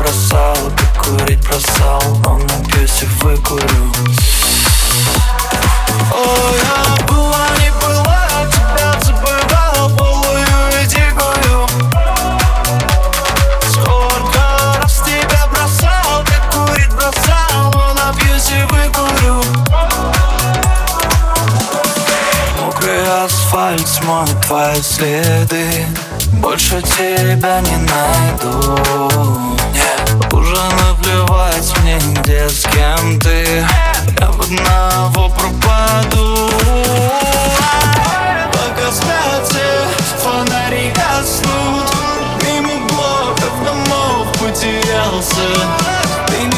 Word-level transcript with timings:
бросал 0.00 0.56
Ты 0.76 1.00
курить 1.00 1.40
бросал 1.40 2.02
Но 2.24 2.38
напьюсь 2.38 3.02
и 3.02 3.06
выкурю 3.22 3.92
асфальт 23.10 23.88
смоет 23.88 24.40
твои 24.46 24.80
следы. 24.82 25.86
Больше 26.34 26.80
тебя 26.82 27.60
не 27.60 27.76
найду. 27.76 28.78
Нет, 29.72 30.32
уже 30.32 30.62
наплевать 30.82 31.72
мне 31.82 31.98
где 32.14 32.48
с 32.48 32.62
кем 32.62 33.18
ты. 33.20 33.66
Я 34.18 34.30
в 34.30 34.40
одного 34.40 35.28
пропаду. 35.28 36.50
Пока 38.52 38.92
спят 38.92 39.48
все 39.48 39.84
фонари 40.22 40.92
гаснут. 40.94 41.90
Мимо 42.42 42.86
блоков 42.88 43.64
домов 43.64 44.28
потерялся 44.38 45.48
Ты 46.26 46.50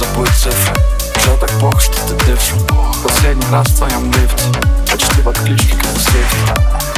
забудь 0.00 0.30
цифры. 0.30 0.76
Все 1.16 1.36
так 1.36 1.50
плохо, 1.58 1.80
что 1.80 1.94
ты 2.08 2.24
дышишь? 2.24 2.54
Последний 3.02 3.46
раз 3.52 3.66
в 3.68 3.76
твоем 3.76 4.10
лифте. 4.12 4.44
Почти 4.90 5.20
в 5.20 5.28
отключке, 5.28 5.76
как 5.76 5.92
в 5.92 6.00
свете. 6.00 6.36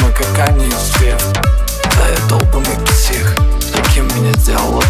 Мы 0.00 0.12
как 0.12 0.38
Аня 0.38 0.66
и 0.66 0.70
Свет 0.70 1.20
Да 1.96 2.08
я 2.08 2.28
долбанный 2.28 2.76
псих. 2.86 3.36
Таким 3.72 4.06
меня 4.16 4.32
сделала 4.34 4.82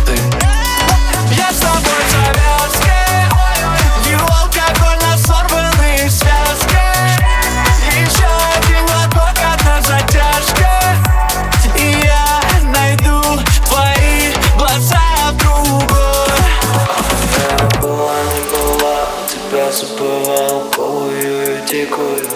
забывал 19.74 20.70
голую 20.76 21.58
и 21.58 21.66
дикую. 21.66 22.28